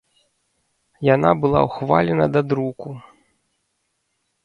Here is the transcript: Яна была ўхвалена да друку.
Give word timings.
Яна 1.09 1.29
была 1.45 1.61
ўхвалена 1.67 2.25
да 2.39 2.47
друку. 2.51 2.89